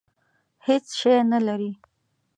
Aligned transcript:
هېڅ 0.65 0.85
شی 0.99 1.15
نه 1.31 1.39
لري. 1.45 1.71